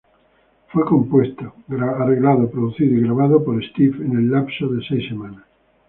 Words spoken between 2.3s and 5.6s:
producido y grabado por Steve en el lapso de seis semanas.